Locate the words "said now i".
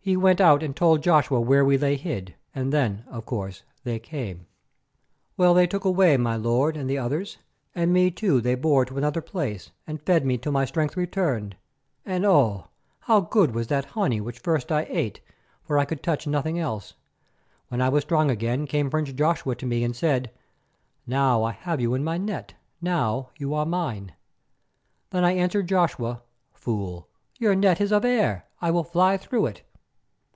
19.94-21.52